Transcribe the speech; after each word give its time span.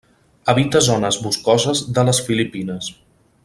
Habita 0.53 0.81
zones 0.85 1.19
boscoses 1.27 1.83
de 1.99 2.07
les 2.09 2.23
Filipines. 2.31 2.93